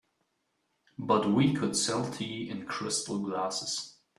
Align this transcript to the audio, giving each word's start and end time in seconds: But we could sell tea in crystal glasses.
But 0.97 1.29
we 1.29 1.53
could 1.53 1.75
sell 1.77 2.09
tea 2.09 2.49
in 2.49 2.65
crystal 2.65 3.19
glasses. 3.19 3.97